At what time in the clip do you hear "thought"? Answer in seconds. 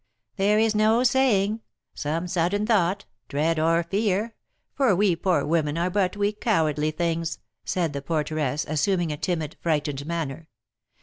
2.65-3.05